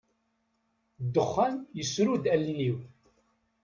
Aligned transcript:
Dexxan 1.13 1.55
yesru-d 1.77 2.23
allen-iw. 2.33 2.77